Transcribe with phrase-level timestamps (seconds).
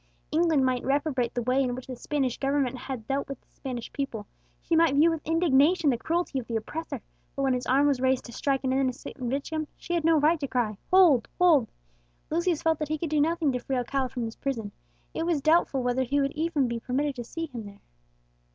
[0.31, 2.75] England might reprobate the way in which the Spanish government
[3.07, 4.25] dealt with the Spanish people;
[4.59, 6.99] she might view with indignation the cruelty of the oppressor;
[7.35, 10.39] but when his arm was raised to strike an innocent victim, she had no right
[10.39, 11.27] to cry, "Hold!
[11.37, 11.69] hold!"
[12.31, 14.71] Lucius felt that he could do nothing to free Alcala from his prison;
[15.13, 17.81] it was doubtful whether he would even be permitted to see him there.